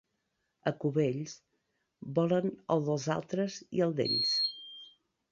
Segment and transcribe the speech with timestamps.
[0.69, 1.33] A Cubells,
[2.19, 4.33] volen el dels altres i el d'ells.